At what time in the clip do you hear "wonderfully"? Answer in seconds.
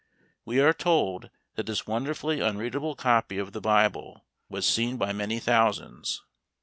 1.85-2.39